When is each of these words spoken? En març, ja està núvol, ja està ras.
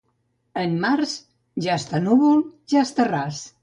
En 0.61 0.73
març, 0.85 1.13
ja 1.69 1.77
està 1.83 2.03
núvol, 2.09 2.45
ja 2.75 2.87
està 2.89 3.11
ras. 3.17 3.49